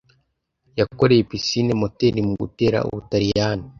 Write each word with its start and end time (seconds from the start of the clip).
yakoreye 0.79 1.21
pisine 1.29 1.73
moteri 1.81 2.19
mu 2.27 2.33
gutera 2.41 2.77
ubutaliyani 2.87 3.67